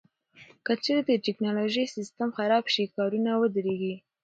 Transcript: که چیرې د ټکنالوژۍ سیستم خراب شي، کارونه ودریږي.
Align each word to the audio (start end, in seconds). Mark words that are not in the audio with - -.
که 0.65 0.73
چیرې 0.83 1.01
د 1.07 1.11
ټکنالوژۍ 1.25 1.85
سیستم 1.95 2.29
خراب 2.37 2.65
شي، 2.73 2.83
کارونه 2.95 3.31
ودریږي. 3.35 3.95